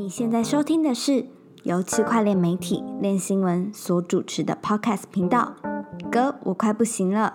[0.00, 1.26] 你现在收听的是
[1.62, 5.52] 由区块链媒体链新闻所主持的 Podcast 频道。
[6.10, 7.34] 哥，我快不行了。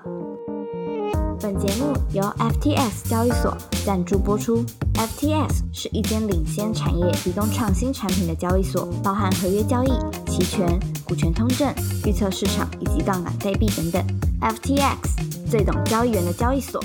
[1.39, 3.55] 本节目由 FTX 交易所
[3.85, 4.65] 赞助播出。
[4.95, 9.91] FTX 是一间领先产业、提供创新产品的交易所，包含合约交易、
[10.25, 10.67] 期权、
[11.07, 11.71] 股权通证、
[12.03, 14.03] 预测市场以及杠杆代币等等。
[14.41, 16.81] FTX 最懂交易员的交易所。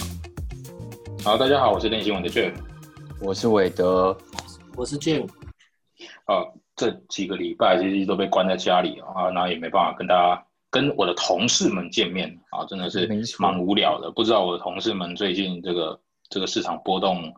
[1.24, 2.52] 好，大家好，我是链新闻的 Jeff。
[3.18, 4.14] 我是韦德，
[4.76, 5.26] 我是 Jim，
[6.30, 13.08] 啊，这几个礼拜其实都被关在家里啊，然后也没办法跟大家、跟我的同事们见面啊，真的是
[13.40, 14.12] 蛮无聊的。
[14.12, 17.34] 不知道我的同事们最近这个这个市场波动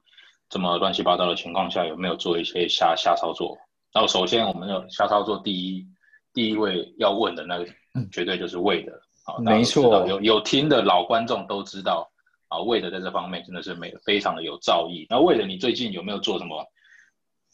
[0.51, 3.57] 这么乱七八糟的情况下，有没有做一些瞎瞎操作？
[3.95, 5.87] 然后首先我们的瞎操作第一
[6.35, 7.67] 第一位要问的那个，
[8.13, 8.93] 绝对就是魏的
[9.25, 12.07] 啊，没错有有听的老观众都知道
[12.49, 15.07] 啊，魏的在这方面真的是没非常的有造诣。
[15.09, 16.63] 那魏的你最近有没有做什么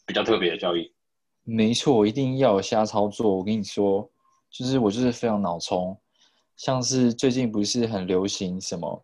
[0.05, 0.91] 比较特别的交易？
[1.49, 3.35] 没错，一定要有瞎操作。
[3.35, 4.07] 我跟你说，
[4.51, 5.97] 就是我就是非常脑冲，
[6.55, 9.03] 像是最近不是很流行什么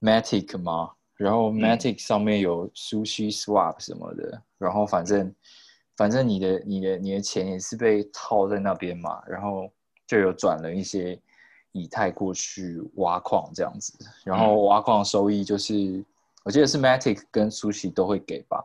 [0.00, 0.92] Matic 吗？
[1.16, 5.34] 然后 Matic 上面有 Sushi Swap 什么的，然后反正
[5.96, 9.70] 反正你的你的你的钱也是被套在那边嘛，然后
[10.06, 11.18] 就有转了一些
[11.72, 13.92] 以太过去挖矿这样子，
[14.24, 16.04] 然后挖矿收益就是
[16.44, 18.64] 我记得是 Matic 跟 Sushi 都会给吧。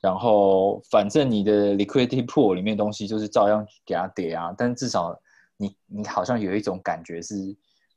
[0.00, 5.14] 然后反正你的 liquidity pool 里面东西就是照样给它叠啊，但至少
[5.56, 7.34] 你你好像有一种感觉是，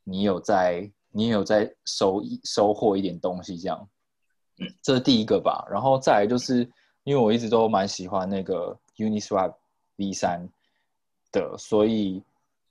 [0.04, 3.88] 你有在你有在收一收获一点东西这样，
[4.58, 5.66] 嗯，这是第一个吧。
[5.70, 6.68] 然后再来就是
[7.04, 9.54] 因为我一直都蛮喜欢那个 Uniswap
[9.96, 10.46] V 三
[11.32, 12.22] 的，所以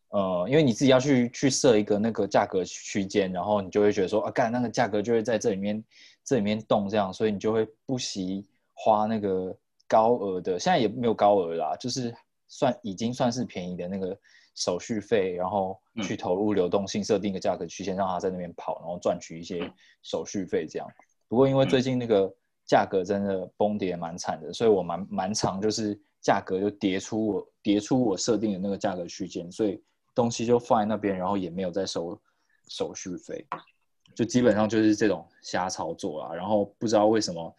[0.10, 5.84] 呃，因为你自己要去去设一个那个价格区间，然后你就会觉得说啊，干那个价格就会在这里面
[6.24, 9.56] 这里面动这样，所以你就会不惜花那个
[9.88, 12.14] 高额的，现在也没有高额啦，就是
[12.48, 14.18] 算已经算是便宜的那个
[14.56, 20.88] 手续费，然后去投入流动性，设定一个价格区间，让它在那边跑，然后赚取一些手续费这样。
[21.28, 22.32] 不过因为最近那个
[22.66, 29.82] 价格真的崩跌蛮惨的，所以我蛮蛮长就是价格就跌出我跌出我设定的那个价格区间，所以
[30.16, 32.20] 东西就放在那边，然后也没有再收
[32.68, 33.46] 手续费，
[34.16, 36.34] 就基本上就是这种瞎操作啦。
[36.34, 37.56] 然后不知道为什么。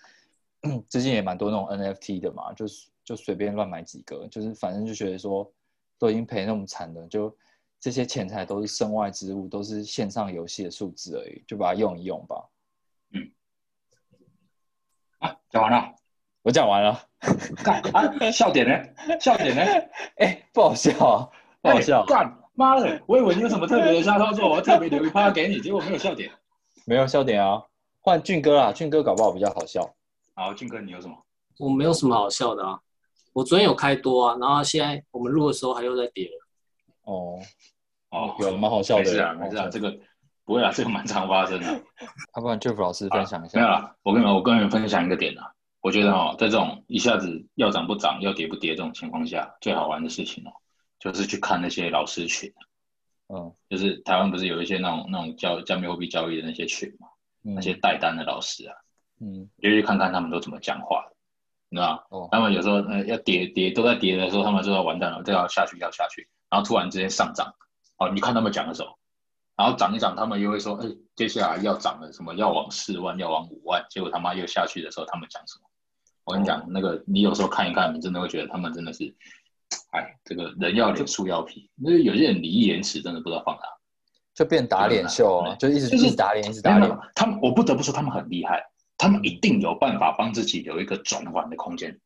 [0.88, 5.50] 最近也蛮多那种 NFT 的嘛，就是就随便乱买几个，就是反正就觉得说
[5.98, 7.34] 都已经赔那么惨了，就
[7.78, 12.48] 这些钱财都是身外之物，都是线上游戏的数字而已，就把它用一用吧。
[13.12, 13.30] 嗯
[15.19, 15.94] 啊，讲完了，
[16.42, 16.98] 我讲完了，
[17.62, 19.19] 干啊，笑点呢？
[19.20, 19.62] 笑点呢？
[20.16, 21.28] 哎、不好笑啊，
[21.60, 26.32] 不好笑哎，干妈的，我以为你有什么特别的瞎操作，我要特别留一趴给你，结果没有笑点。
[26.86, 27.62] 没有笑点啊，
[28.00, 29.94] 换俊哥啦，俊哥搞不好比较好笑。
[30.34, 31.17] 好，俊哥你有什么？
[31.59, 32.81] 我没有什么好笑的啊。
[33.33, 36.47] 我昨天有开多啊，然后现在我们录的时候还又在跌了。
[37.05, 37.39] 哦，
[38.11, 39.97] 哦，有蛮好笑的没事啊，没事啊，这个
[40.45, 41.67] 不会啊，这个蛮常发生的。
[42.37, 43.59] 要不然 Jeff 老师分享一下。
[43.59, 50.53] 没有啦，我跟你们，我跟你们分享一个点啊，我觉得哦，在这种一下子要涨不涨，要跌不跌这种情况下，最好玩的事情哦，
[50.99, 52.53] 就是去看那些老师群，
[53.28, 57.09] 嗯就是台湾不是有一些那种那种交加密货币交易的那些群嘛，
[57.45, 58.77] 嗯那些带单的老师啊，
[59.20, 59.48] 嗯。
[59.60, 61.04] 就去看看他们都怎么讲话。
[61.08, 61.16] 的，
[61.70, 62.02] 你知道吗？
[62.10, 62.28] 哦。
[62.30, 67.54] 他们有时候呃要跌跌都在跌的时候，他们就要完蛋了，这要下去要下去，然后突然之间上涨，
[67.98, 68.97] 哦，你看他们讲的时候，
[69.56, 75.69] 然后涨一涨，他们又会说，哎，接下来要涨了，什么要往四万，要往五万，结果他妈又下去的时候，他们讲什么？
[76.24, 79.14] 我跟你讲，那个你有时候看一看，你真的会觉得他们真的是，
[79.91, 83.62] 哎，这个人要脸，树要皮，那有些人礼义廉耻真的不知道放哪。
[84.34, 86.98] 就变打脸秀啊，就一直就是一直打脸，一直打脸。
[87.14, 88.64] 他们我不得不说他们很厉害，
[88.97, 91.99] 他们一定有办法帮自己有一个转换的空间。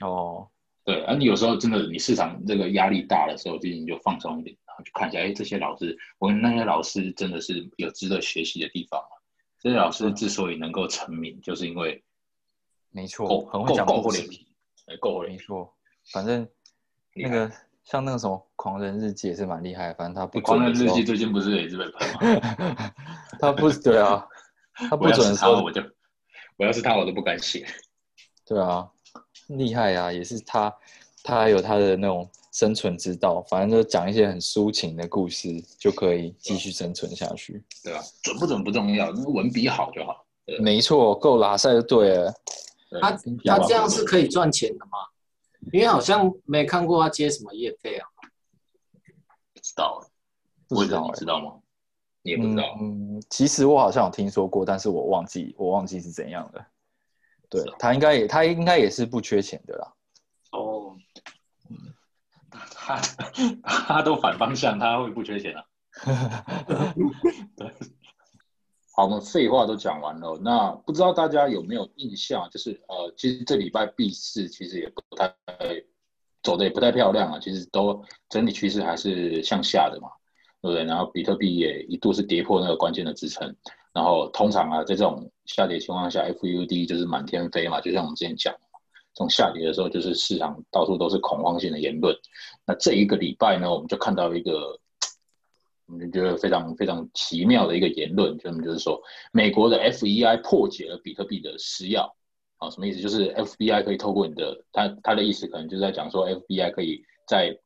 [0.00, 0.48] 哦，
[0.84, 9.16] 对，而、你有时候真的你市场这个压力大的时候，其实你就放松一点，然后去看一下，哎，这些老师，我们那些老师真的是有值得学习的地方嘛？
[9.60, 12.02] 这些老师之所以能够成名，就是因为
[12.90, 14.46] 没错，够很会讲故事厚脸皮，
[14.86, 15.42] 哎，够厚脸皮。
[15.42, 15.74] 没错，
[16.12, 16.48] 反正
[17.14, 17.50] 那个
[17.82, 22.94] 像那个什么狂人日记也是蛮厉害，反正他不狂人日记最近不是也是被喷吗？
[23.40, 24.24] 他不对啊，
[24.88, 25.82] 他 不准的时候是他我就，
[26.58, 27.66] 我要是他我都不敢写。
[28.44, 28.88] 对啊，
[29.48, 30.74] 厉害啊，也是他，
[31.22, 37.62] 他还有他的那种生存之道，反正就讲一些很抒情的故事，就可以继续生存下去。
[37.82, 38.02] 对啊？
[38.22, 40.26] 准不准不重要，那文笔好就好。
[40.60, 42.34] 没错，够拉塞就对了。
[42.90, 43.10] 对他
[43.44, 44.98] 他这样是可以赚钱的吗？
[45.72, 48.08] 因为好像没看过他接什么业费啊。
[49.52, 50.00] 不知道，
[50.66, 51.60] 不知道知道吗？
[52.22, 52.76] 你也不知道。
[52.80, 56.64] 嗯，其实我好像有听说过，但是我忘记我忘记是怎样的。
[57.50, 59.92] 对啊他应该也他应该也是不缺钱的啦。
[60.52, 60.96] 哦，
[62.72, 63.00] 他
[63.62, 65.64] 他都反方向，他会不缺钱啊？
[67.56, 67.72] 对。
[68.94, 72.50] 好，我们废话都讲完了，那不知道大家有没有印象？
[72.50, 75.32] 就是呃，其实这礼拜 B 四其实也不太
[76.42, 80.10] 走的也不太漂亮啊，其实都整体趋势还是向下的嘛，
[80.60, 80.84] 对不对？
[80.84, 83.54] 然后比特币也一度是跌破那个关键的支撑，
[83.92, 88.54] 然后通常啊，在这种下跌情况下，FUD 就是满天飞嘛，就像我们之前讲，
[89.14, 92.16] 这种下跌的时候，就是市场到处都是恐慌性的言论。
[92.66, 94.78] 那这一个礼拜呢，我们就看到一个。
[95.90, 99.00] 我们觉得非常非常奇妙的一个言论，就就是说，
[99.32, 102.12] 美国的 FEI 破解了比特币的私钥，
[102.58, 103.00] 啊，什么意思？
[103.00, 107.58] 就是 FBI 可以透过你的，他他的意思可能就是在讲说，FBI 可以在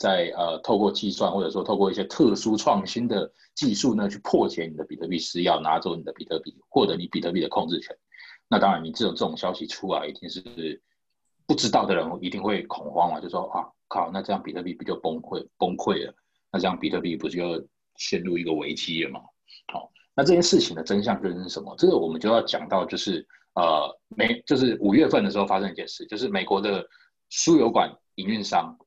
[0.00, 7.94] 在呃透过计算或者说透过一些特殊创新的技术呢，去破解你的比特币私钥，拿走你的比特币，获得你比特币的控制权。
[8.48, 10.42] 那当然，你这种这种消息出来，一定是
[11.46, 16.14] 不知道的人一定会恐慌嘛，就说啊靠，那这样比特币不就崩溃崩溃了？
[16.50, 17.62] 那这样比特币不就
[17.96, 19.20] 陷入一个危机了吗？
[19.70, 21.74] 好，那这件事情的真相究竟是什么？
[21.76, 26.86] 这个我们就要讲到，就是呃，美就是五月份的时候发生一件事，就是美国的
[27.28, 28.78] 输油管营运商，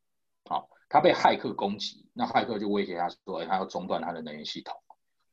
[0.94, 4.76] 他被骇客攻击，那骇客就威胁他说，他要中断他的能源系统，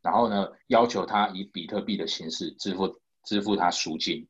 [0.01, 4.27] 然后呢，要求他以比特币的形式支付支付他赎金。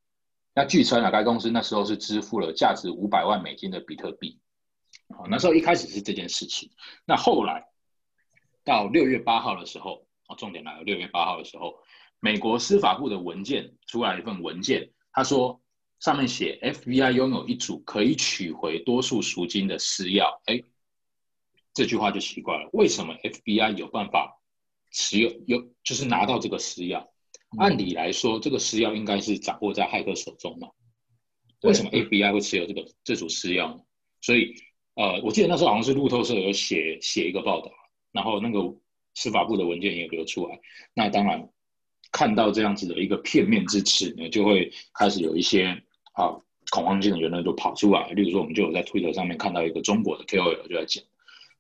[0.55, 4.41] 那据称啊，该公司那时候是支付了价值五百万美金的比特币。
[5.17, 6.71] 好，那时候一开始是这件事情，
[7.05, 7.65] 那后来。
[8.63, 10.83] 到六月八号的时候，哦，重点来了。
[10.83, 11.75] 六月八号的时候，
[12.21, 15.61] 美国司法部的文件出来一份文件，他说
[15.99, 20.39] 上面写 FBI 拥有一组可以取回多数赎金的私钥。
[20.45, 20.63] 哎，
[21.81, 24.39] 这句话就奇怪了，为什么 FBI 有办法
[24.93, 27.07] 持有有就是拿到这个私钥？
[27.57, 30.69] 按理来说，这个私钥应该是掌握在骇客手中嘛？
[31.63, 33.81] 为什么 FBI 会持有这个这组私钥呢？
[34.21, 34.55] 所以，
[34.93, 37.73] 呃，我记得那时候好像是路透社有写写一个报道。
[38.13, 38.77] 然后那个
[39.15, 40.61] 司法部的文件也流出来，
[40.93, 41.49] 那当然
[42.13, 46.37] 看到这样子的一个片面之词呢，就会开始有一些啊
[46.71, 48.11] 恐慌性的言论就跑出来。
[48.11, 51.03] 例如说，我们就有在推特上面看到一个中国的 KOL 就在讲，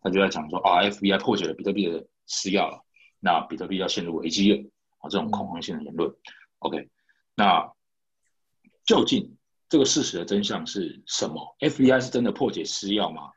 [0.00, 2.82] 他就在讲说啊，FBI 破解了比特币的私钥，
[3.20, 6.14] 那比特币要陷入危机了啊，这种恐慌性的言论。
[6.60, 6.88] OK，
[7.34, 7.72] 那
[8.84, 9.36] 究竟
[9.68, 13.30] 这个事实的真相是什么？FBI 是真的破解私钥吗？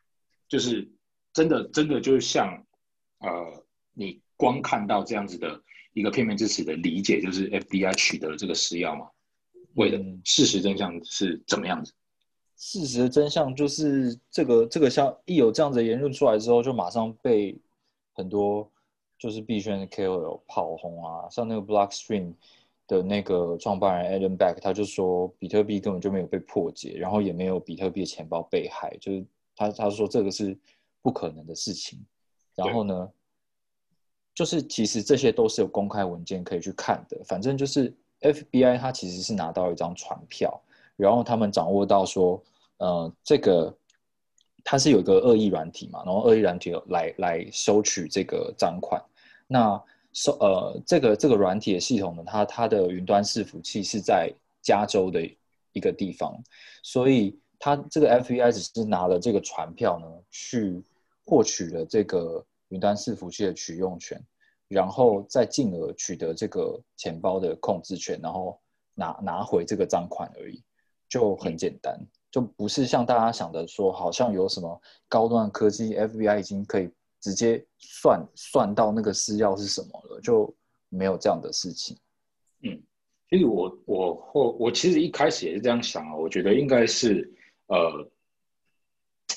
[0.48, 0.92] 就是
[1.34, 2.66] 真的真的就是像。
[3.20, 5.64] 呃，你光看到这样子的
[5.94, 9.08] 一个片面之词的理解，就是 FBI 取得了这个私钥吗？
[9.76, 11.94] 为的事实真相是怎么样子？
[12.66, 17.60] 事实的真相就是这个这个像一有这样子的言论出来之后，就马上被
[18.14, 18.66] 很多
[19.20, 22.34] 就是币圈的 KOL 跑红啊，像那个 Blockstream
[22.88, 29.26] 的那个创办人 Adam Back，他就说比特币根本就没有被破解，然后也没有比特币钱包被害，就是
[29.58, 30.58] 他他说这个是
[31.02, 32.00] 不可能的事情。
[32.56, 33.12] 然后呢，
[34.34, 37.22] 就是其实这些都是有公开文件可以去看的。
[37.26, 40.62] 反正就是 FBI 他其实是拿到一张传票，
[40.96, 42.42] 然后他们掌握到说，
[42.78, 43.76] 呃，这个
[44.64, 49.02] 它是有一个恶意软体嘛，然后恶意软体来来收取这个赃款。
[49.48, 49.82] 那
[50.12, 55.22] 收呃这个这个软体的系统呢，它它的云端伺服器是在加州的
[55.72, 56.42] 一个地方，
[56.82, 60.84] 所以它这个 FBI 只是拿了这个传票呢去。
[61.26, 64.22] 获取了这个云端伺服器的取用权，
[64.68, 68.60] 然后再进而取得这个钱包的控制权，然后
[68.94, 70.62] 拿拿回这个赃款而已，
[71.08, 71.98] 就很简单，
[72.34, 76.90] 就不是像大家想的说，好像有什么高端科技，FBI 已经可以
[77.22, 80.52] 直接算算到那个私钥是什么了，就
[80.90, 81.96] 没有这样的事情。
[82.64, 82.82] 嗯，
[83.30, 87.32] 其实我我或我其实一开始也是这样想啊，我觉得应该是
[87.68, 88.12] 呃，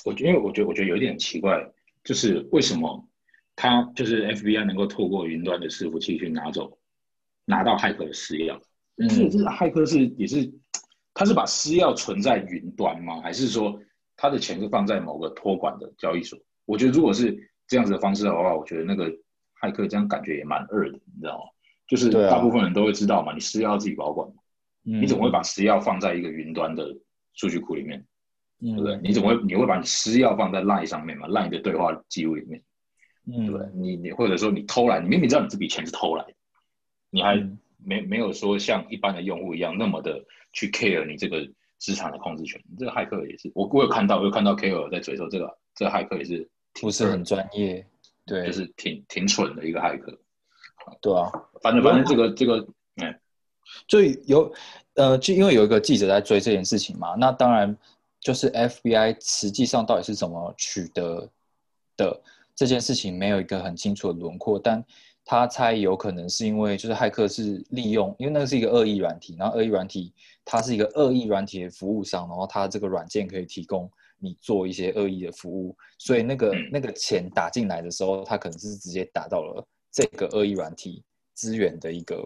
[0.03, 1.71] 我因为我觉得我觉得有一点奇怪。
[2.03, 3.05] 就是为什么
[3.53, 6.77] 他就是 FBI 能够透过云端的伺服器去拿走
[7.43, 8.57] 拿到骇客的私钥？
[8.95, 10.49] 嗯，这这骇客是也是
[11.17, 13.19] 他是把私钥存在云端吗？
[13.21, 13.81] 还是说
[14.15, 16.37] 他的钱是放在某个托管的交易所？
[16.65, 17.35] 我觉得如果是
[17.67, 19.09] 这样子的方式的话，我觉得那个
[19.59, 21.43] 骇客这样感觉也蛮二的，你知道吗？
[21.87, 24.29] 就是大部分人都会知道嘛，你私钥自己保管，
[24.83, 26.95] 你怎么会把私钥放在一个云端的
[27.33, 28.05] 数据库里面？
[28.59, 28.99] 对不对？
[29.01, 32.61] 你怎么会你会把你私钥放在 LINE 上面嘛？LINE 的对话记录里面，
[33.25, 33.67] 对不对？
[33.73, 36.33] 你你或者说你偷来，你明明知道你这笔钱是偷来的，
[37.09, 37.35] 你还
[37.87, 42.61] 没没有说像一般的用户一样那么的去 care 你这个资产的控制权。
[42.77, 47.85] 这个骇客也是，我我有看到，我有看到 KOL 在嘴说这个这个骇客也是不是很专业，
[48.25, 50.19] 对，就是挺挺蠢的一个骇客。
[51.01, 52.67] 对啊，反正反正这个这个，
[53.01, 53.19] 嗯，
[53.87, 54.53] 就有
[54.95, 57.75] 呃，就因为有一个记者在追这件事情嘛，那当然。
[58.19, 61.29] 就是 FBI 实际上到底是怎么取得
[61.95, 62.19] 的
[62.55, 64.83] 这件事情没有一个很清楚的轮廓，但
[65.29, 70.13] 他猜有可能是因为就是骇客是利用，因为那个是一个恶意软体，然后恶意软体
[70.45, 81.03] 它是一个恶意软体的服务商，然后它这个软件可以提供你做一些恶意的服务，所以那个嗯那个钱打进来的时候，它可能是直接打到了这个恶意软体
[81.33, 82.25] 资源的一个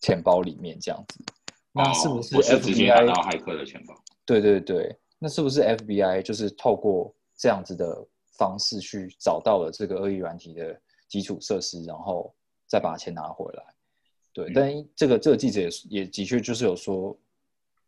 [0.00, 1.24] 钱包里面这样子。
[1.72, 3.06] 那是不是 FBI？
[3.08, 3.94] 到骇客的钱包？
[4.24, 8.06] 对对对，那是不是 FBI 就是透过这样子的
[8.38, 12.32] 方式去找到了这个恶意软体的基础设施，然后
[12.66, 13.62] 再把钱拿回来？
[14.32, 17.14] 对，嗯但这个这个记者也也的确就是有说，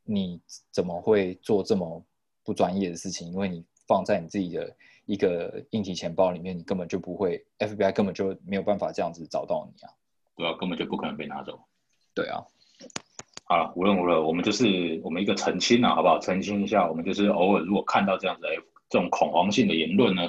[0.02, 0.38] 你
[0.70, 2.04] 怎么会做这么
[2.42, 3.28] 不专业的事情？
[3.32, 4.76] 因为你放在你自己的
[5.06, 9.90] 一个硬体钱包里面，你根本就不会，FBI 根本就没有办法这样子找到你啊。
[10.36, 11.60] 对啊，根本就不可能被拿走。
[12.12, 12.42] 对啊，
[13.44, 16.18] 好了，无论如何，我们就是我们一个澄清啊，好不好？
[16.18, 18.48] 澄清一下，我们就是偶尔如果看到这样子的
[18.88, 20.22] 这种恐慌性的言论呢，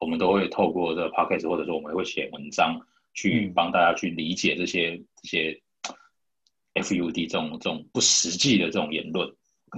[0.00, 2.80] 我们都会透过这个 podcast 或者说我们会写文章
[3.14, 5.62] 去嗯帮大家去理解这些这些
[6.74, 9.28] FUD 这种这种不实际的这种言论。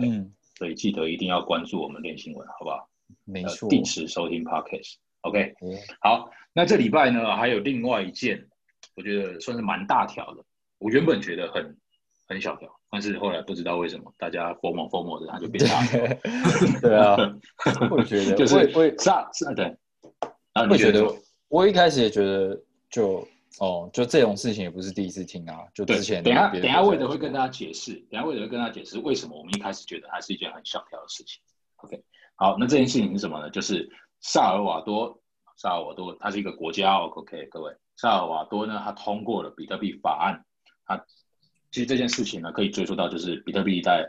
[0.01, 2.77] 嗯，所以记得一定要关注我们练新闻，好不好？
[2.77, 2.87] 呃
[3.25, 3.69] 没错。
[3.69, 4.95] 定时收听 podcast。
[5.21, 5.55] OK，诶
[6.01, 8.49] 好，那这礼拜呢还有另外一件，
[8.97, 10.43] 我觉得算是蛮大条的。
[10.79, 11.77] 我原本觉得很
[12.27, 16.01] 很小条，但是后来不知道为什么大家疯魔疯魔的，它就变大条。
[16.81, 17.17] 对啊，
[17.91, 19.77] 我也觉得，就是我也我也是对。
[20.55, 23.27] 然后会觉得你觉得，我一开始也觉得就
[23.59, 31.43] 哦，就这种事情也不是第一次听啊，就之，前等下等下魏德会跟大家解释，等一下魏德会跟大家解释为什么我们一开始觉得它是一件很小条的事情。
[31.77, 32.03] OK，
[32.37, 33.51] 好，那这件事情是什么呢？
[33.51, 33.89] 就是
[34.21, 35.21] 萨尔瓦多，
[35.57, 40.45] 萨尔瓦多它是一个国家哦，OK，各位，萨尔瓦多呢，它通过了比特币法案，
[40.87, 41.05] 它
[41.71, 44.07] 其实这件事情呢，可以追溯到就是比特币在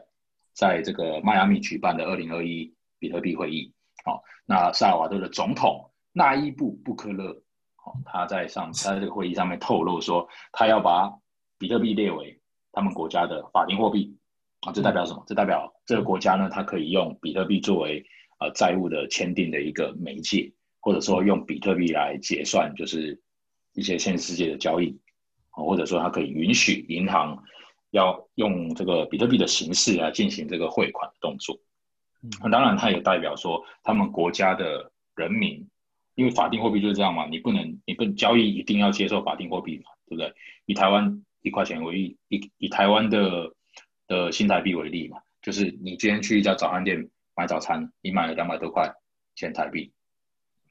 [0.54, 3.74] 在这个迈阿密举办的二零二一比特币会议。
[4.06, 7.32] 好、那萨尔瓦多的总统纳伊布布克勒，
[7.84, 11.12] 哦、他在上他在这个会议上面透露说，他要把
[11.58, 12.40] 比特币列为
[12.72, 14.18] 他们国家的法定货币。
[14.66, 15.22] 啊，这代表什么？
[15.28, 18.02] 这代表这个国家呢，它可以用比特币作为
[18.40, 23.22] 呃债务的签订的一个媒介，或者说用比特币来结算，就是
[23.74, 24.98] 一些现实世界的交易，
[25.50, 27.38] 啊或者说它可以允许银行
[27.92, 31.60] 要用这个比特币的形式来进行这个汇款的动作。
[32.42, 35.68] 那当然，它也代表说他们国家的人民，
[36.16, 40.34] 因为法定货币就是这样嘛，你不能你不交易一定要接受法定货币嘛，对不对？
[40.66, 43.54] 以台湾一块钱为例，以以台湾的
[44.08, 48.94] 的新台币为例嘛，就是你今天去一家早餐店买早餐，你买了两百多块
[49.36, 49.92] 钱台币，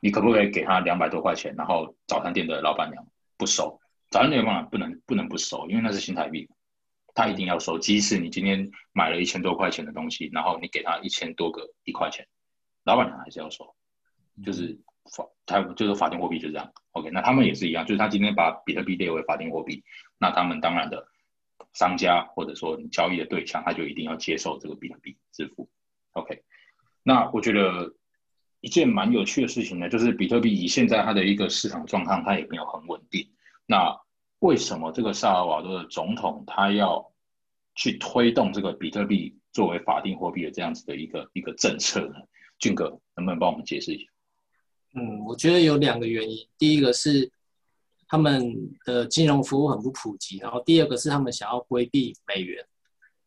[0.00, 3.06] 你可不可以给他两百多块钱，然后早餐店的老板娘
[3.36, 3.80] 不收？
[4.10, 6.48] 早餐店老板不能不能不收，因为那是新台币，
[7.14, 7.78] 他一定要收。
[7.78, 12.26] 即使你今天买了一千多块钱的东西，然后你给他一千多个一块钱，
[12.84, 13.74] 老板娘还是要收，
[14.44, 14.78] 就是
[15.10, 16.72] 法他就是法定货币就这样。
[16.92, 19.82] OK，那他们也是一样，就是他今天把比特币列为法定货币，
[20.18, 21.08] 那他们当然的
[21.72, 25.68] 商家或者说你交易的对象，他就一定要接受这个比特币支付。
[26.12, 26.42] OK，
[27.02, 27.94] 那我觉得
[28.60, 33.30] 一件蛮有趣的事情呢，就是比特币以现在它的一个市场状况，它也没有很稳定。
[33.66, 33.98] 那
[34.38, 37.12] 为什么这个萨尔瓦多的总统他要
[37.74, 42.16] 去推动这个比特币作为法定货币的这样子的一个一个政策呢？
[42.58, 44.11] 俊哥能不能帮我们解释一下？
[44.94, 47.30] 嗯，我觉得有两个原因，第一个是
[48.06, 52.62] 他们的金融服务很不普及，然后第二个是他们想要规避美元，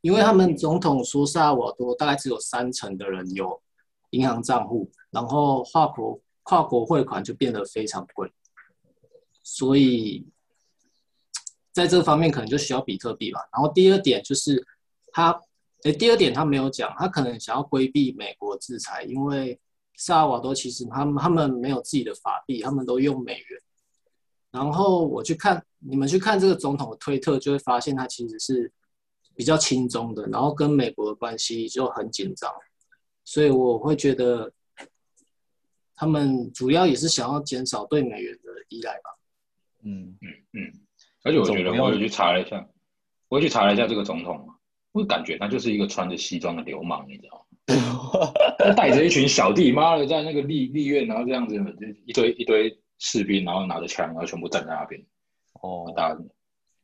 [0.02, 3.62] 因为他们总统说萨尔瓦多大概只有三成的人有
[4.12, 8.32] 银行账户，然后跨国跨国汇款就变得非常贵，
[9.42, 10.28] 所以
[11.72, 13.40] 在这方面可能就需要比特币吧。
[13.52, 14.64] 然后第二点就是
[15.12, 15.42] 他，
[15.84, 19.60] 诶，第二点他没有讲，他可能想要规避美国制裁，因为
[19.98, 23.62] 萨尔瓦多其实他们他们没有自己的法币，他们都用美元。
[24.52, 28.72] 然后我去看你们去看这个总统的推特，就会发现他其实是
[29.36, 32.50] 比较轻松的，然后跟美国的关系就很紧张，
[33.26, 34.54] 所以我会觉得
[35.94, 39.10] 他们主要也是想要减少对美元的依赖吧。
[39.84, 40.74] 嗯，嗯嗯，
[41.24, 42.66] 而且我觉得我有去查了一下，
[43.28, 44.50] 我去查了一下这个总统，
[44.94, 47.45] 我感觉他就是一个穿着西装的流氓，你知道吗？
[47.66, 51.64] 他 带着一群小弟，妈的，在那个立立院，然后这样子，就
[52.06, 55.04] 一堆一堆士兵，然后拿着枪，然后全部站在那边，
[55.62, 56.20] 哦，大家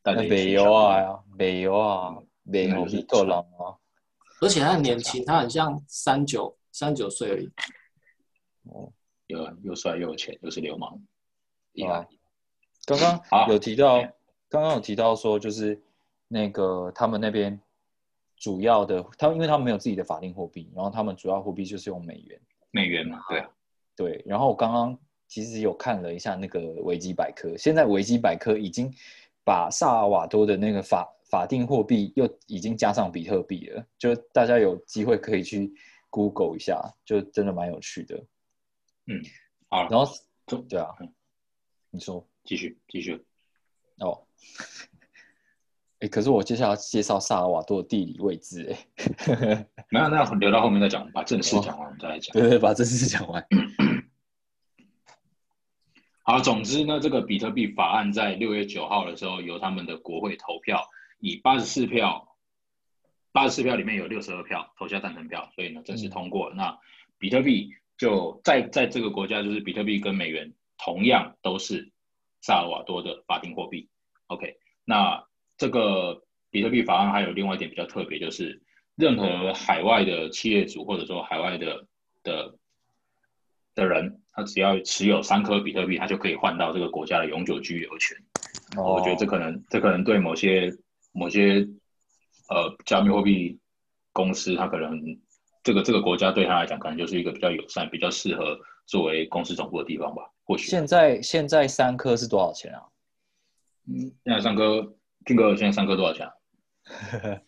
[0.02, 2.16] 带着那北一群小弟邮啊呀，北邮啊，
[2.52, 3.78] 北邮比特朗啊，
[4.42, 7.50] 而且他很年轻，他很像三九三九岁而已。
[8.64, 8.92] 哦
[9.28, 11.00] 又又帅又有钱，又是流氓，
[11.72, 12.08] 厉啊害。
[12.86, 14.02] 刚刚有提到，
[14.50, 15.82] 刚刚有提到说，就是
[16.28, 17.58] 那个他们那边
[18.42, 22.42] 主要的，他们因为他们没有自己的法定货币，然后他们主要货币就是用美元。
[22.72, 23.50] 美元嘛，对啊，
[23.96, 28.92] 对，然后我刚刚其实有看了一下那个维基百科，现在维基百科已经
[29.46, 35.72] 把萨尔瓦多的那个法法定货币又已经加上比特币了，就大家有机会可以去
[36.10, 38.16] Google 一下，就真的蛮有趣的。
[39.06, 39.22] 嗯，
[39.70, 40.12] 好了，然后
[40.68, 41.14] 对啊嗯，
[41.92, 43.24] 你说继续继续。
[44.00, 44.26] 哦，
[46.02, 52.34] 哎，可是我接下来要介绍萨尔瓦多的地理位置，哎， 没有，那留到后面再讲，把正事讲完我们再来讲。
[52.34, 53.46] 对对，把正事讲完。
[56.24, 60.88] 好，总之呢，这个比特币法案在六月九号的时候由他们的国会投票，
[61.20, 62.36] 以八十四票，
[63.32, 66.56] 八十四票里面有六十二票投下赞成票，所以呢正式通过了。
[66.56, 66.80] 那
[67.20, 71.92] 比特币就在在这个国家，就是比特币跟美元同样都是
[72.42, 73.88] 萨尔瓦多的法定货币。
[74.28, 75.24] OK，那
[75.62, 78.60] 这个比特币法案还有另外一点比较特别，就是
[78.96, 81.86] 任何海外的企业主或者说海外的
[82.24, 82.56] 的
[83.76, 88.18] 的人，他只要持有三颗比特币，他就可以换到这个国家的永久居留权。
[88.76, 90.74] 哦我觉得这可能这可能对某些
[91.12, 91.60] 某些
[92.50, 93.60] 呃加密货币
[94.14, 95.00] 公司，它可能
[95.62, 100.24] 这个这个国家对他来讲，可能就是一个比较友善、比较适合作为公司总部的地方吧。
[100.44, 102.82] 或许现在现在三颗是多少钱啊？
[103.88, 106.34] 嗯，现在三颗，俊哥现在三颗多少钱啊？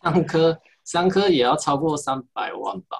[0.02, 2.98] 三颗三颗也要超过三百万吧？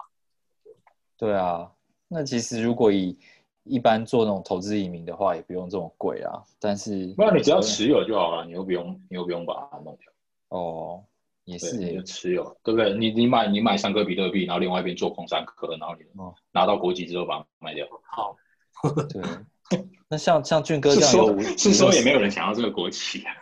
[1.16, 1.70] 对啊，
[2.08, 3.18] 那其实如果以
[3.62, 6.42] 一般做那种投资移民的话，也不用这么贵啊。
[6.58, 10.12] 但是不然你只要持有就好了，你又不用你又不用把它弄掉。
[10.48, 11.02] 哦，
[11.44, 12.92] 也，是就持有，对不对？
[12.94, 17.86] 你你买你买三颗比特币，然后另外一边做空三颗，然后你哦拿到国籍之后把它卖掉。
[18.02, 18.36] 好，
[19.08, 19.22] 对。
[20.08, 23.32] 那像像俊哥是这样说，是说也没有人想要这个国旗啊。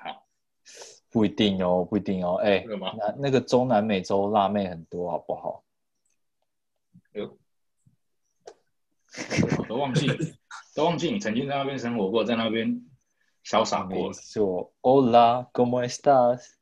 [1.13, 2.37] 不一定哦，不一定哦。
[2.43, 2.65] 哎、
[2.97, 5.63] 那那个中南美洲辣妹很多，好不好？
[9.69, 10.07] 都忘记
[10.75, 12.83] 都忘记你曾经在那边生活过，在那边
[13.45, 14.13] 潇洒过没了。
[14.15, 16.55] 错，Hola，¿cómo estás？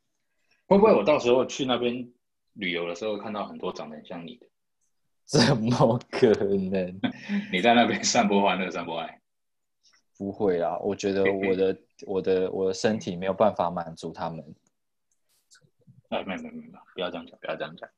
[0.67, 2.11] 会不会我到时候去那边
[2.55, 4.47] 旅游的时候，看到很多长得很像你的？
[5.31, 7.01] 怎么可能？
[7.53, 9.20] 你在那边散播欢乐，散播爱。
[10.21, 14.55] 不会啊，我觉得我的我的我的身体没有办法满足他们。
[16.11, 17.89] 哎，没有没有没有，不要这样讲，不要这样讲。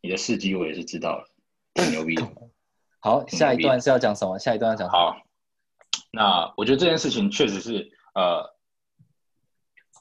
[0.00, 1.28] 你的事迹我也是知道了，
[1.74, 2.26] 挺牛逼的。
[3.00, 4.38] 好，下一段是要讲什么？
[4.38, 4.98] 下一段要讲什么？
[4.98, 5.20] 好，
[6.10, 8.56] 那我觉得这件事情确实是，呃，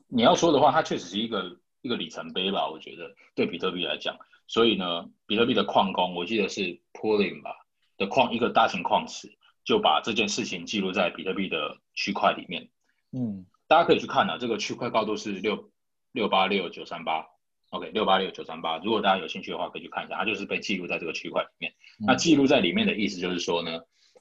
[0.08, 2.70] 你要说的话，它确实是一个一个里程碑吧。
[2.70, 4.18] 我觉得对比特币来讲，
[4.48, 7.54] 所以呢，比特币的矿工，我记得是 Pooling 吧
[7.98, 9.30] 的矿一个大型矿池，
[9.70, 12.72] 就把这件事情记录在比特币的区块里面。
[13.12, 15.72] 嗯，大家可以去看啊，这个区块高度是六
[16.12, 17.24] 六八六九三八
[17.70, 18.80] ，OK，六八六九三八。
[18.80, 21.72] 如果大家有兴趣的话，可以去看一下，它就是被记录在这个区块里面。
[22.00, 23.74] 那记录在里面的意思就是说呢，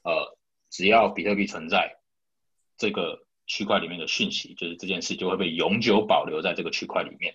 [0.02, 0.36] 呃，
[0.68, 1.96] 只要比特币存在，
[2.76, 7.34] 这个区块里面的讯息，就是这件事就会被永久保留在这个区块里面。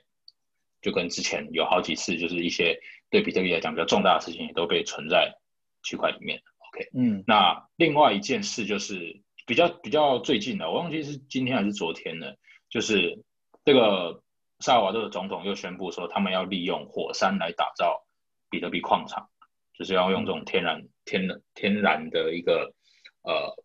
[0.84, 5.34] 就跟之前有好几次，就是一些对比特币来讲比较重大的事情，也都被存在
[5.82, 6.44] 区块里面。
[6.74, 12.36] OK，嗯那另外一件事就是比较比较最近的，我忘记是今天还是昨天了，
[12.70, 13.24] 就是
[13.64, 14.24] 这个
[14.60, 18.06] 萨尔瓦多的总统又宣布说，他们要利用火山来打造
[18.50, 19.30] 比特币矿场，
[19.78, 22.74] 就是要用这种天然天然天然的一个
[23.22, 23.56] 呃，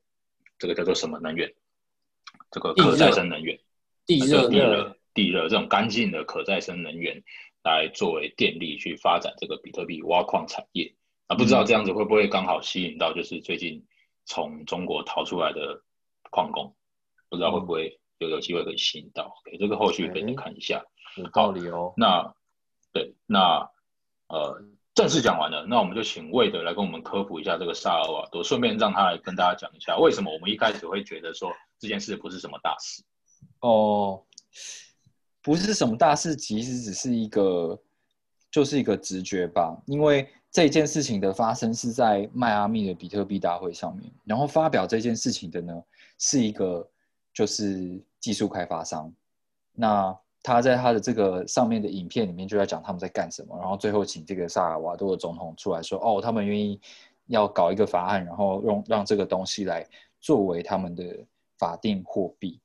[0.58, 1.54] 这个叫做什么能源？
[2.50, 3.58] 这个可再生能源。
[4.06, 7.22] 地热地热热、地热这种干净的可再生能源
[7.62, 10.94] 来作为电力去发展这个比特币挖矿产业。
[11.28, 13.86] 啊，不知道这样子会不会刚好吸引到就是最近
[14.24, 15.82] 从中国逃出来的
[16.30, 16.74] 矿工，
[17.28, 19.24] 不知道会不会有有机会可以吸引到。
[19.24, 20.84] OK，这个后续可以看一下。
[21.16, 21.92] 有道理哦。
[21.96, 22.34] 那
[22.92, 23.68] 对，那
[24.28, 24.62] 呃，
[24.94, 33.02] 正式讲完了，那我们就请魏德来跟我们科普一下这个萨尔瓦多，顺便让他来跟大家讲一下为什么我们一开始会觉得说这件事不是什么大事。
[33.60, 34.24] 哦，
[35.42, 37.78] 不是什么大事，其实只是一个，
[38.50, 39.76] 就是一个直觉吧。
[39.86, 45.82] 因为这件事情的发生是在迈阿密的比特币大会上面，然后发表这件事情的呢
[46.18, 46.88] 是一个
[47.34, 49.12] 就是技术开发商。
[49.74, 56.80] 那他在他的这个上面的影片里面就在讲他们在干什么，然后最后请这个萨尔瓦多的总统出来说，哦，他们愿意
[57.26, 59.86] 要搞一个法案，然后用让这个东西来
[60.20, 61.04] 作为他们的
[61.58, 62.58] 法定货币。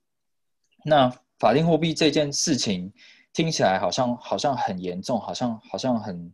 [0.85, 2.91] 那法定货币这件事情
[3.33, 6.31] 听起来好像好像很严重，好像好像很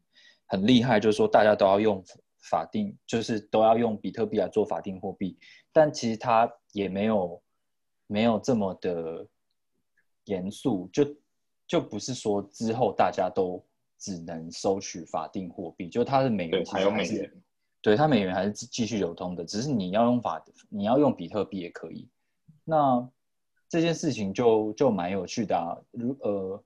[0.49, 2.03] 很厉害，就是说大家都要用
[2.49, 5.37] 法定，就是都要用比特币来做法定货币，
[5.71, 7.41] 但其实它也没有
[8.07, 9.25] 没有这么的
[10.25, 11.05] 严肃，就
[11.65, 13.63] 就不是说之后大家都
[13.97, 17.31] 只能收取法定货币，就它的美元对，还有美元。
[17.81, 22.09] 对，它美元还是继继续流通的，只是你要用法，你要用比特币也可以。
[22.65, 23.09] 那
[23.69, 25.77] 这件事情就就蛮有趣的啊。
[25.91, 26.63] 如呃，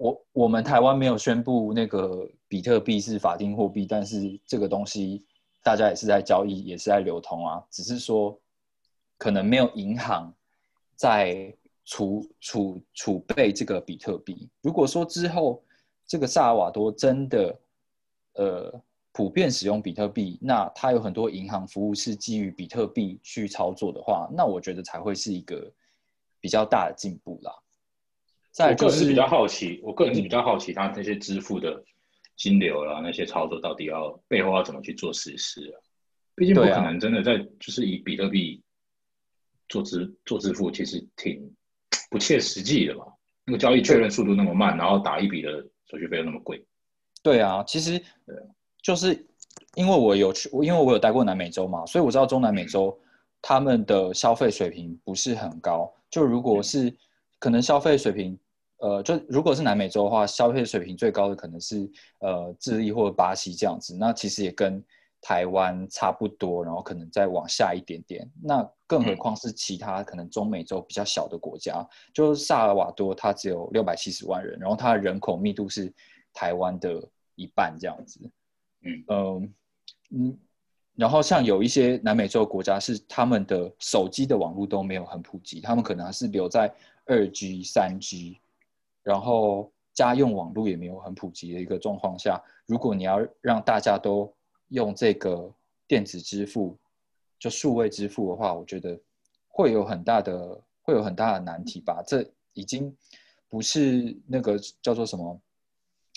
[0.00, 5.22] 我我们台湾没有宣布那个比特币是法定货币，但是这个东西
[5.62, 7.62] 大家也是在交易，也是在流通啊。
[7.70, 8.40] 只是说
[9.18, 10.32] 可能没有银行
[10.96, 14.48] 在储储储备这个比特币。
[14.62, 15.62] 如果说之后
[16.06, 17.60] 这个萨尔瓦多真的
[18.36, 18.82] 呃
[19.12, 25.70] 普遍使用比特币，那它有很多银行服务是基于比特币去操作的话，那我觉得才会是一个
[26.40, 27.52] 比较大的进步啦。
[28.60, 31.82] 再就是我个人是比较好奇，我个人是比较好奇，他那些支付的
[32.36, 35.80] 金流啦，那些操作到底要背后要怎么去做实施啊？
[36.36, 38.62] 毕竟不可能真的在就是以比特币
[39.68, 41.50] 做支做支付，其实挺
[42.10, 43.04] 不切实际的吧？
[43.46, 46.62] 那个交易确认速度那么慢，然后打一笔的手续费又那么贵，
[47.22, 48.00] 对啊，其实
[48.82, 49.26] 就是
[49.74, 52.96] 因为我有去，我因为我有待过南美洲嘛，所以我知道中南美洲
[53.40, 55.92] 他们的消费水平不是很高。
[56.10, 56.94] 就如果是
[57.38, 58.38] 可能消费水平，
[58.80, 63.96] 呃，就如果是南美洲的话，消费水平最高的可能是呃智利或者巴西这样子。
[63.98, 64.82] 那其实也跟
[65.20, 68.26] 台湾差不多，然后可能再往下一点点。
[68.42, 75.92] 那更何况是其他可能中美洲比较小的国家，就萨尔瓦多，它只有六百七十万人，然后它的人口密度是
[76.32, 78.18] 台湾的一半这样子。
[78.82, 79.54] 嗯嗯
[80.12, 80.38] 嗯，
[80.96, 86.72] 然后像有一些南美洲国家是他们的手机的网络都没有很普及，他们可能还是留在
[87.04, 88.39] 二 G、三 G，
[89.02, 94.32] 然后家用网络也没有很普及的一个状况下，如果你要让大家都
[94.68, 95.52] 用这个
[95.86, 96.78] 电子支付，
[97.38, 98.98] 就数位支付的话，我觉得
[99.48, 102.02] 会有很大的会有很大的难题吧。
[102.06, 102.94] 这已经
[103.48, 105.40] 不是那个叫做什么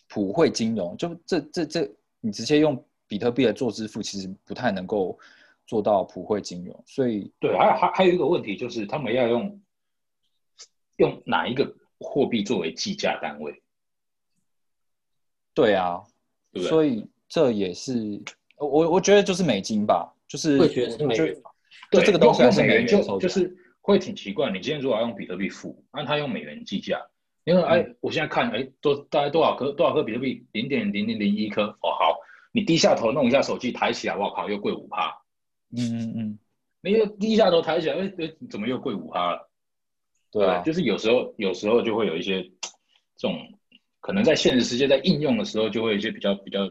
[0.08, 5.18] 普惠金融，就这这这，你直接用比特币来做支付，其实不太能够
[5.66, 6.84] 做到普惠金融。
[6.86, 9.62] 所以对，还还还有一个问题就是，他们要用
[10.98, 11.66] 用哪一个
[12.00, 13.62] 货币作为计价单位？
[15.54, 16.02] 对啊，
[16.52, 18.22] 对对所以这也是
[18.58, 21.36] 我我觉得就是美金吧，就是会觉得是美元
[21.92, 24.50] 就就这个东西还是美用美元就是会挺奇怪。
[24.52, 27.00] 你今天如果要用比特币付，按他用美元计价，
[27.44, 32.18] 因为哎，嗯我现在看哎多大概多少颗多少颗比特币，零点零零零一颗哦，好，
[32.52, 35.16] 你低下头弄一下手机抬起来，我靠，又贵五趴。
[35.76, 36.40] 嗯嗯嗯，
[36.82, 39.50] 你又低下头抬起来，哎哎，怎么又贵五趴了？
[40.34, 42.42] 对啊，就是有时候有时候就会有一些
[43.16, 43.38] 这种
[44.00, 46.70] 可能在现实世界在应用的时候，就会有一些比较比较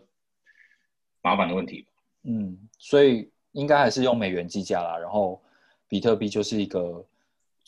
[1.23, 1.87] 麻烦的问题。
[2.25, 5.41] 嗯，所以应该还是用美元计价啦，然后
[5.89, 7.07] 比特币就是一个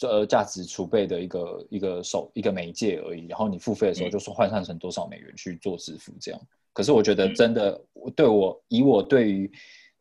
[0.03, 6.41] 呃价值储备的一个一个手一个媒介而已，然后你付费的时候嗯就是换算成多少美元去做支付这样。
[6.73, 9.51] 可是我觉得嗯真的我对我以我对于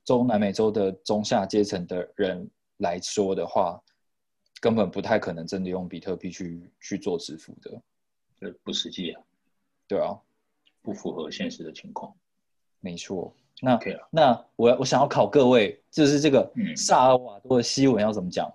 [0.04, 3.80] 中南美洲的中下阶层的人来说的话，
[4.63, 7.82] 根本不太可能真的用比特币去去做支付的，
[8.39, 9.21] 这不实际啊，
[9.89, 10.17] 对啊，
[10.82, 12.15] 不符合现实的情况。
[12.80, 13.36] 没错。
[13.62, 18.49] 那 OK 啊，那我我想要考各位，就是这个嗯萨尔瓦多的西文要怎么讲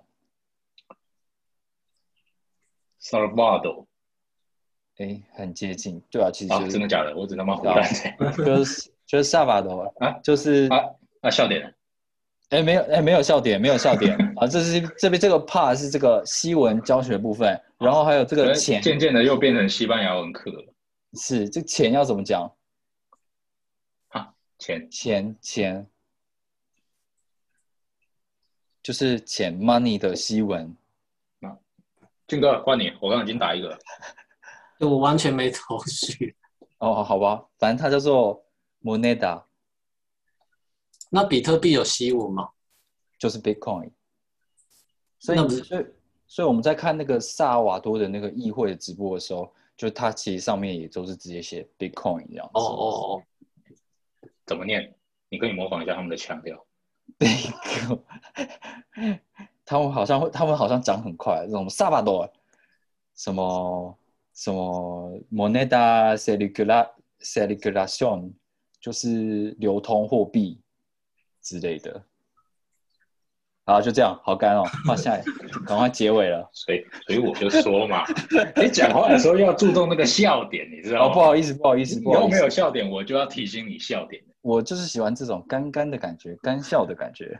[2.99, 3.85] ？Salvador
[4.97, 7.15] 哎，很接近，对啊，其实啊，就是、真的假的？
[7.15, 10.89] 我只他妈胡乱猜就是就是萨瓦多啊就是啊！
[11.21, 11.71] 啊笑点呢
[12.49, 20.73] 哎没有哎没有笑点，没有笑点啊，这是这边这个 part 是这个西文教学部分，然后还有这个钱渐渐的又变成西班牙文课了。
[21.13, 22.51] 是这钱要怎么讲？
[24.09, 25.87] 啊钱钱钱
[28.81, 30.75] 就是钱 money 的西文，
[32.27, 33.79] 俊哥换你，我刚刚已经打一个了。
[34.79, 36.35] 我完全没头绪。
[36.77, 38.43] 哦好吧，反正它叫做
[38.81, 39.43] moneda，
[41.09, 42.49] 那比特币有西文吗？
[43.17, 43.89] 就是 Bitcoin。
[45.19, 45.85] 所以所以
[46.27, 52.51] 所以我们在看那个萨尔瓦多的那个议会的直播的时候，就它其实上面也都是直接写 Bitcoin 这样子。
[52.53, 53.23] 哦哦哦，
[54.45, 54.95] 怎么念？
[55.29, 56.65] 你可以模仿一下他们的腔调。
[57.17, 57.99] Bitcoin，
[59.65, 62.31] 他们好像会，他们好像讲很快，这种萨瓦多，
[63.15, 63.97] 什么
[64.33, 68.31] 什么 moneda circula circulation，
[68.79, 70.61] 就是流通货币
[71.49, 72.03] 之类的。
[73.65, 75.23] 好，就这样，好干哦，换下来，
[75.65, 76.47] 赶快结尾了。
[76.53, 78.03] 所以，所以我就说嘛，
[78.55, 81.13] 你讲话的时候要注重那个笑点，你知道哦，吗？
[81.13, 84.23] 不好意思，不好意思，不好意思，有笑点，我就要提醒你笑点。
[84.41, 87.39] 我就是喜欢这种干干的感觉，干笑的感觉。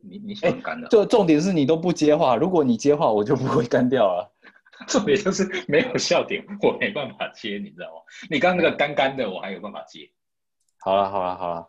[0.00, 4.32] 你你喜欢干的，就重点是你都不接话，如果你接话，我就不会干掉了。
[4.86, 8.02] 重点就是没有笑点，我没办法接，你知道吗？
[8.30, 10.10] 你刚刚那个干干的，我还有办法接。
[10.80, 11.68] 好了，好了，好了，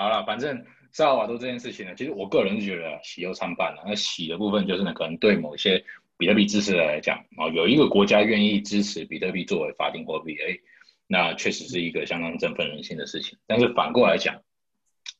[0.00, 3.82] 好了，反正萨尔瓦多这件事情呢，其实我个人是觉得喜忧参半了。
[3.86, 5.84] 那喜的部分就是呢，可能对某些
[6.16, 10.58] 比特币支持者来讲，啊，有一个国家愿意支持比特币作为法定货币，哎，
[11.06, 13.38] 那确实是一个相当振奋人心的事情。
[13.46, 14.40] 但是反过来讲，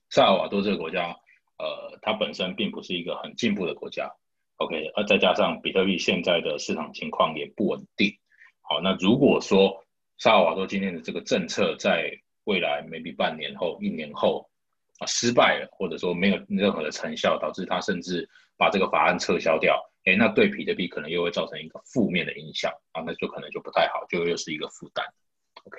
[0.08, 1.14] 萨尔瓦多这个国家，
[1.58, 4.10] 呃，它本身并不是一个很进步的国家。
[4.56, 8.16] OK，而再加上比特币现在的市场情况也不稳定。
[8.62, 9.84] 好，那如果说
[10.16, 14.48] 萨尔瓦多今天的这个政策在未来 maybe 半年后、一年后
[15.00, 25.04] 啊失败了，或者说没有任何的成效，导致他甚至把这个法案撤销掉，哎，那对比特币可能又会造成一个负面的影响啊，那就可能就不太好，就又是一个负担。
[25.64, 25.78] OK，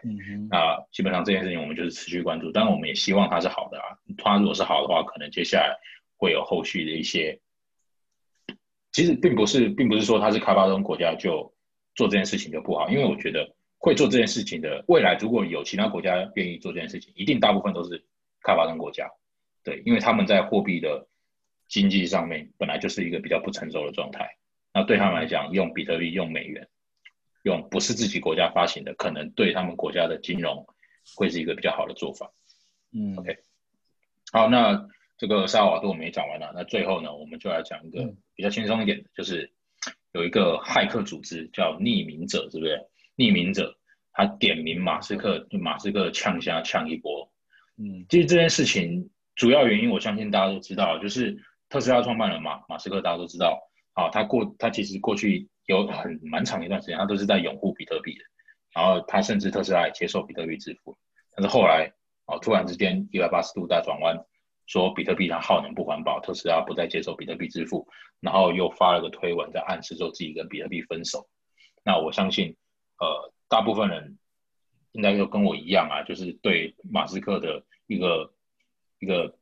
[0.50, 3.98] 那基本上这件事情我们就是持续关注，当然我们也希望它是好的啊。
[4.18, 5.76] 它如果是好的话，可能接下来
[6.18, 7.40] 会有后续的一些。
[8.92, 11.52] 其实并不是，并不是说它是开发中国家就
[11.96, 18.04] 做这件事情就不好，因为我觉得会做这件事情的未来，如果有其他国家愿意做这件事情，一定大部分都是
[18.44, 19.10] 开发中国家，
[19.64, 21.08] 对，因为他们在货币的
[21.68, 24.38] 经济上面本来就是一个比较不成熟的状态，
[24.74, 26.68] 那对他们来讲，用比特币、用美元、
[27.44, 30.66] 用不是自己国家发行的，可能对他们国家的金融
[31.16, 32.32] 会是一个比较好的做法。
[32.92, 33.38] 嗯，OK，
[34.32, 34.88] 好，那。
[35.18, 39.54] 这个萨尔瓦多我们也讲完了，那最后呢，我们就来讲一个比较轻松一点的，就是
[40.14, 42.88] 有一个骇客组织叫匿名者，是不是？
[43.18, 43.78] 匿名者
[44.14, 47.31] 他点名马斯克，马斯克呛下呛一波。
[47.78, 51.38] 嗯，其实这件事情主要原因，我相信大家都知道，就是
[51.70, 53.60] 特斯拉创办人嘛，马斯克大家都知道，
[53.94, 58.24] 啊，他过他其实过去有很蛮长一段时间，他都是在拥护比特币的，
[58.74, 60.98] 然后他甚至特斯拉也接受比特币支付，
[61.36, 61.92] 但是后来
[62.26, 64.18] 啊，突然之间一百八十度大转弯。
[64.68, 67.86] 说比特币它耗能不环保，特斯拉不再接受比特币支付，
[68.22, 71.28] 然后又发了个推文，在暗示说自己跟比特币分手。
[71.84, 72.56] 那我相信，
[72.98, 74.18] 呃，大部分人
[74.94, 78.34] 应该都跟我一样啊，就是对马斯克的一个
[79.00, 79.36] 一个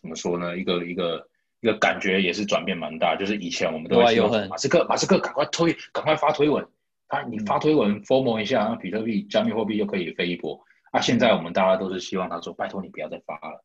[0.00, 0.56] 怎么说呢？
[0.56, 1.28] 一个一个
[1.60, 3.16] 一个感觉也是转变蛮大。
[3.16, 6.66] 就是以前我们都会说马斯克，马斯克赶快推，赶快发推文，
[7.08, 10.60] 他你发推文 formal 一下，那比特币加密货币就可以飞一波。
[10.90, 13.64] 啊，现在我们大家都是希望他说，拜托你不要再发了。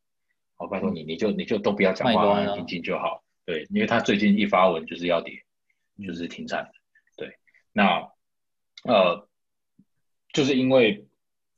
[0.56, 3.22] 好，拜托你，你就你就都不要讲话，安安静静就好。
[3.46, 5.42] 对，因为他最近一发文就是要跌，
[6.06, 6.70] 就是停产。
[7.16, 7.36] 对，
[7.72, 8.08] 那
[8.84, 9.26] 呃，
[10.34, 11.06] 就是因为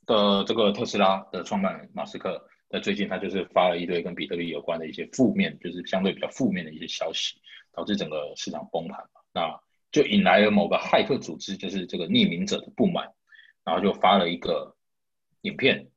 [0.06, 7.40] 的这个特斯拉的创办人马斯克，在最近他就是发了一堆跟比特币有关的一些负面，就是相对比较负面的一些消息，
[7.72, 9.20] 导致整个市场崩盘嘛。
[9.32, 9.60] 那
[9.90, 13.10] 就引来了某个骇客组织，就是这个匿名者的不满，
[13.64, 14.76] 然后就发了一个
[15.40, 15.88] 影片，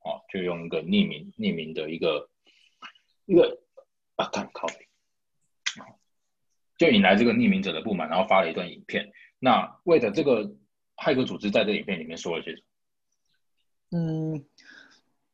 [0.00, 2.28] 哦，就用一个匿名匿名的一个。
[3.24, 3.62] 一个
[4.16, 4.66] 啊，看靠，
[6.76, 9.12] 就引来这个匿名者的不满，然后发了一段影片。
[9.38, 10.56] 那为了这个
[10.96, 12.62] 骇客组织在这影片里面说了些什
[13.90, 13.98] 么？
[13.98, 14.44] 嗯，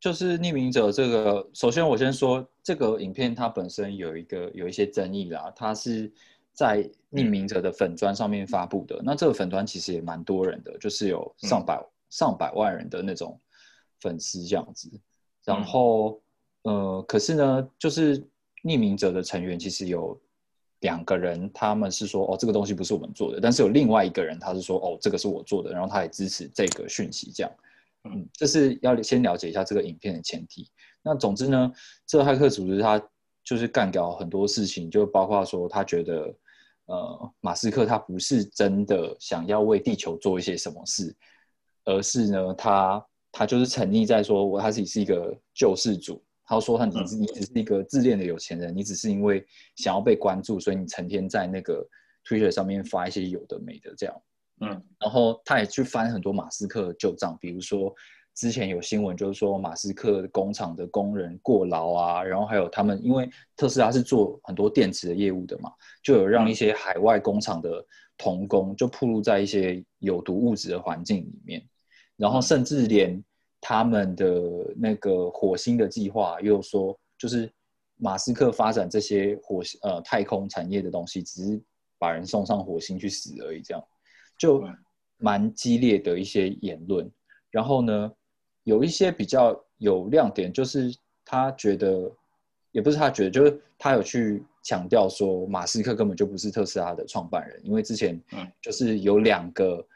[0.01, 6.13] 就是匿名者这个，首先我先说这个影片它本身有一个有一些争议啦，它是
[6.53, 9.01] 在匿名者的粉砖上面发布的。
[9.05, 13.41] 那这个粉砖其实也蛮多人的，就是有上百上百万人的那种
[14.01, 14.91] 粉丝这样子，
[15.45, 16.21] 然后。
[16.63, 18.19] 呃，可是呢，就是
[18.65, 20.21] 匿名者的成员其实有
[20.81, 27.53] 两个人，他们是说哦，这个东西不是我们做的，但是有另外一个人，他是说哦，这个是我做的，然后他也支持这个讯息，这样，
[28.05, 30.71] 嗯，这是要先了解一下这个影片的前提。
[31.03, 31.73] 那总之呢，
[32.07, 33.03] 这个骇客组织他
[33.43, 36.35] 就是干掉很多事情，就包括说他觉得，
[36.87, 41.15] 呃，马斯克他不是真的想要为地球做一些什么事，
[41.85, 46.23] 而是呢，他他就是沉溺在说我他自己是一个救世主。
[46.51, 51.87] 他说：“他你你只是一个自恋的有钱人，你只是因为想要被关注，所以你成天在那个
[52.25, 54.23] Twitter 上面发一些有的没的这样。
[54.63, 57.95] 嗯，然后他也去翻很多马斯克的旧账，比如说
[58.35, 65.71] 之前有新闻就是说马斯克工厂的工人过劳啊，然后还有他们因为特斯拉是做很多电池的业务的嘛，
[66.03, 67.85] 就有让一些海外工厂的
[68.17, 71.63] 童工就暴露在一些有毒物质的环境里面，
[72.17, 73.23] 然后甚至连。”
[73.69, 74.41] 他们的
[74.75, 77.53] 那个火星的计划又说，就是
[77.97, 81.61] 马斯克发展这些火星呃太空产业的东西，只是
[81.99, 83.85] 把人送上火星去死而已，这样
[84.39, 84.67] 就
[85.19, 87.07] 蛮激烈的一些言论。
[87.51, 88.11] 然后呢，
[88.65, 90.91] 有一些比较有亮点，就是
[91.23, 92.11] 他觉得，
[92.73, 98.19] 也不是他觉得，就是他有去强调说，马斯克根本就不是特斯拉的创办人，因为之前
[98.63, 99.87] 就是有两个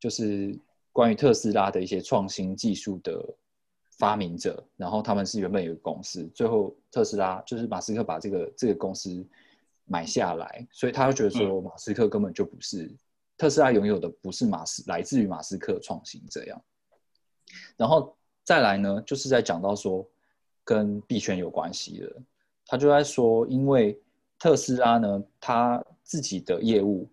[0.00, 0.58] 就是。
[0.92, 3.22] 关于特斯拉的一些创新技术的
[3.98, 9.24] 发明者，然后他们是原本有个公司，最后特斯拉就是马斯克把这个这个公司
[9.84, 12.90] 买下来，所以他就觉得说马斯克根本就不是
[13.36, 16.62] 特斯拉拥有的，不是马斯来自于马斯克创新这样。
[17.76, 20.06] 然后再来呢，就是在讲到说
[20.64, 22.16] 跟币圈有关系的。
[22.66, 24.00] 他就在说，因为
[24.38, 27.08] 特斯拉呢，他自己的业务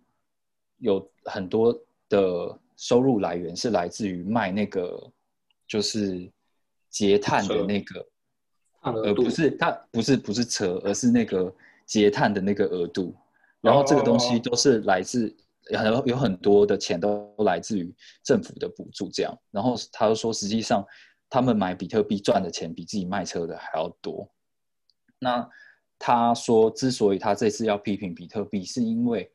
[0.78, 1.74] 有很多
[2.08, 5.12] 的收入来源是来自于卖那个
[5.68, 6.32] 就是
[6.90, 8.08] 截碳的那个，
[8.82, 11.54] 呃，不是它不是不是车，而是那个
[11.86, 13.16] 截碳的那个额度。
[13.60, 15.36] 然后这个东西都是来自
[15.76, 19.38] 很有很多的钱都来自于政府的补助，这样。
[19.52, 20.86] 然后他就说，实际上
[21.30, 24.32] 他们买比特币赚的钱比自己卖车的还要多。
[25.20, 25.50] 那
[25.98, 29.30] 他说，之所以他这次要批评比特币，是因为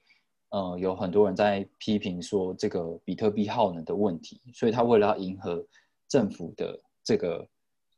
[0.52, 5.62] 呃有很多人在批评说这个比特币耗能的问题，所以他为了要迎合
[6.08, 7.46] 政府的这个。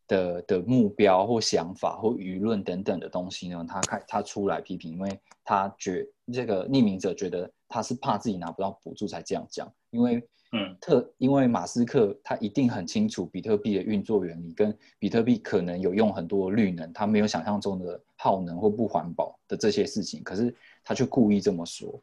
[0.07, 3.65] 的的目标或想法或舆论等等的东西呢？
[3.67, 10.17] 他开他出来批评，因为他觉这个匿名者觉得他是怕自己拿不到补助才这样讲，因为
[10.53, 21.99] 嗯特因为马斯克他一定很清楚比特币的运作原理，跟比特币可能有用很多绿能，他没有想象中的耗能或不环保的这些事情，可是他却故意这么说，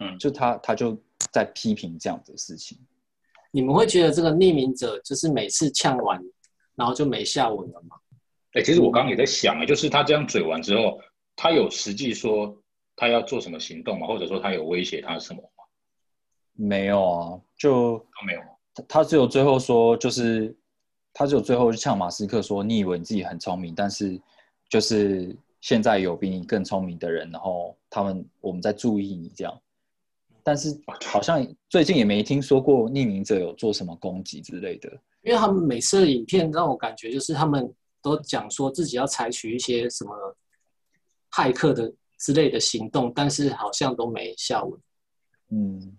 [0.00, 0.98] 嗯，就他他就
[1.32, 2.78] 在批评这样的事情。
[3.50, 6.20] 你们会觉得这个匿名者就是每次呛完？
[6.76, 7.96] 然后就没下文了吗？
[8.54, 10.98] 哎，其实我刚刚也在想，哎，就是他这样嘴完之后，
[11.36, 12.60] 他有实际说
[12.96, 14.08] 他要做什么行动吗？
[14.08, 15.64] 或者说他有威胁他什么吗？
[16.54, 18.40] 没有啊，就都没有。
[18.74, 20.52] 他他只有最后说，就是
[21.12, 24.20] 他只有最后就呛马斯克说：“你以为你自己很聪明，但是
[24.68, 29.60] 就是现在有比你更聪明的人，然后他们我们在注意你这样。”
[30.44, 34.88] 但是好像最近也没听说过匿名者有做什么攻击之类的。
[35.22, 40.36] 因为他们每次的影片让我感觉就是他们都讲说自己要采取一些什么
[41.32, 44.80] 骇客的之类的行动，但是好像都没下文。
[45.48, 45.96] 嗯，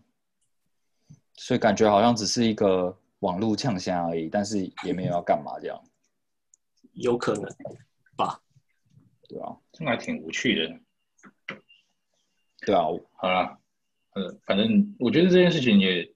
[1.34, 5.84] 所以感觉好像只是一个网络呛虾而已，但是也没有要干嘛这样。
[6.94, 7.44] 有可能
[8.16, 8.40] 吧？
[9.28, 11.58] 对啊，这还挺无趣的。
[12.66, 13.58] 对啊，好了，
[14.16, 16.12] 呃，反正我觉得这件事情也。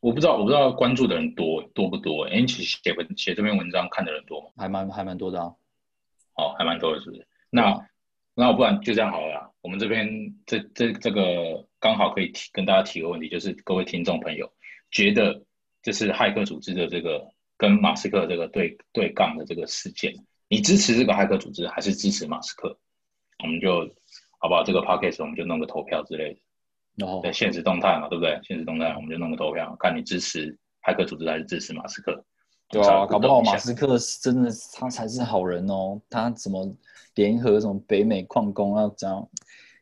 [0.00, 2.24] 我不知道，我不知道关注的人多多不多？
[2.26, 4.48] 哎，其实写文写这篇文章看的人多吗？
[4.58, 5.46] 还蛮还蛮多的啊。
[6.34, 7.26] 哦，还蛮多的，是不是？
[7.48, 7.88] 那
[8.34, 9.54] 那我不然就这样好了。
[9.62, 10.06] 我们这边
[10.44, 14.52] 这这这个刚好可以提跟大家提个问题，就是各位听众朋友
[14.90, 15.42] 觉得
[15.80, 20.14] 这是骇客组织的这个跟马斯克这个对对杠的这个事件，
[20.48, 22.78] 你支持这个骇客组织还是支持马斯克？
[23.42, 23.90] 我们就
[24.36, 24.62] 好不好？
[24.62, 26.40] 这个 podcast 我们就弄个投票之类的。
[26.96, 28.38] 对，现实动态嘛，对不对？
[28.44, 32.24] 现实动态，我们就弄个投票，看你支持骇客组织还是支持马斯克。
[32.68, 36.00] 对啊，搞不好马斯克是真的，他才是好人哦。
[36.08, 36.72] 他怎么
[37.16, 39.28] 联合什么北美矿工要这样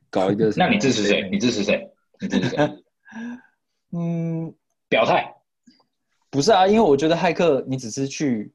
[0.09, 0.51] 搞一个？
[0.57, 1.29] 那你支持谁？
[1.31, 1.87] 你支持谁？
[2.19, 2.83] 你支持谁？
[3.93, 4.55] 嗯，
[4.89, 5.35] 表态。
[6.31, 8.51] 不是啊，因为我觉得骇客，你只是去，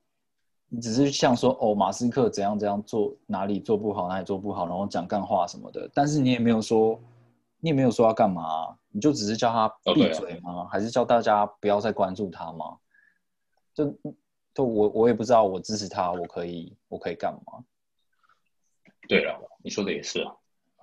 [0.67, 7.00] 你只是像说哦，马斯克怎样怎样做，哪里做不好，哪里做不好，然后讲干话什么的，但是你也没有说。
[7.67, 10.65] 你也没有说要干嘛，你就只是叫他闭嘴吗？
[10.71, 12.77] 还是叫大家不要再关注他吗？
[13.73, 13.86] 就
[14.53, 17.65] 就我我也不知道，我支持他，我可以我可以干嘛？
[19.10, 20.32] 对了，你说的也是啊，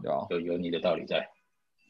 [0.03, 1.27] 对啊，有有你的道理在，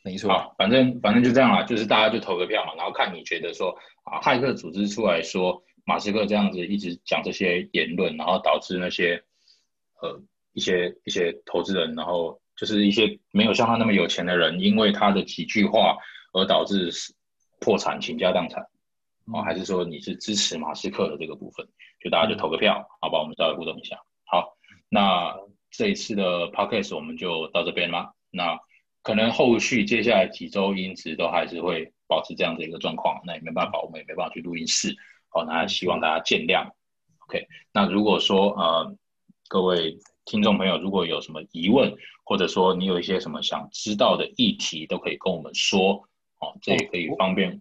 [0.04, 0.30] 没错。
[0.30, 9.24] 好，反正反正就这样了，就是大家就投个票嘛，然后看你觉得说啊，骇客组织出来说马斯克这样子一直讲这些言论，然后导致那些
[10.00, 12.40] 呃一些一些投资人，然后。
[12.56, 15.96] 就是一些没有像他那么有钱的人，因为他的几句话
[16.32, 16.90] 而导致
[17.60, 18.62] 破产、倾家荡产，
[19.32, 21.66] 哦，还是说你是支持马斯克的这个部分？
[22.00, 23.18] 就大家就投个票，好吧？
[23.18, 23.98] 我们稍微互动一下。
[24.26, 24.56] 好，
[24.88, 25.34] 那
[25.70, 28.12] 这一次的 podcast 我们就到这边啦。
[28.30, 28.58] 那
[29.02, 34.94] 可能后续接下来几周音质都还是会保持这样的一个状况，那也没办法，我们也没办法去录音室。
[35.28, 36.70] 好，那希望大家见谅。
[37.26, 38.96] OK，那如果说呃
[39.48, 39.98] 各位。
[40.24, 45.92] 听众朋友，如果有什么疑问，或者说你有一些什么想知道的议题，都可以跟我们说，
[46.40, 47.60] 哦，这也可以方便。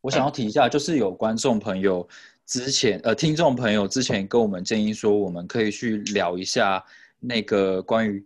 [0.00, 2.08] 我想要提一下，就是有观众朋友
[2.46, 6.84] 之前，呃，听众朋友之前跟我们建议说，我们可以去聊一下
[7.20, 8.24] 那个关于。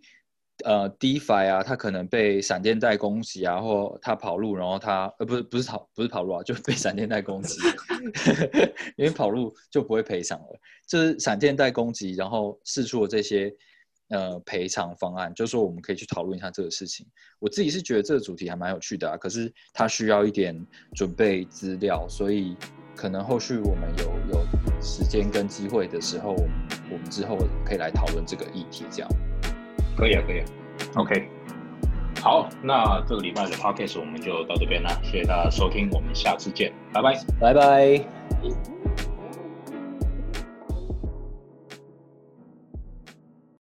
[0.65, 7.59] 呃，DeFi 啊，它可能被闪电带攻击啊，或它跑路，然后它呃，不是不是跑不是跑路啊，就被闪电带攻击，
[8.97, 10.61] 因为跑路就不会赔偿了。
[10.87, 13.53] 就是闪电带攻击，然后试出了这些
[14.09, 17.07] 呃赔偿方案，就说我们可以去讨论一下这个事情。
[17.39, 20.55] 我自己是觉得这个主题还蛮有趣的啊，可是它需要一点
[20.95, 22.57] 准备资料，所以
[22.95, 26.51] 可能后续我们有有时间跟机会的时候，我们
[26.93, 29.09] 我们之后可以来讨论这个议题，这样。
[29.97, 30.45] 可以啊，可以啊
[30.97, 31.29] ，OK，
[32.21, 38.72] 好，那这个礼拜的 Podcast 我们就到这边了，谢谢大家收听，我们下次见，拜拜，拜拜。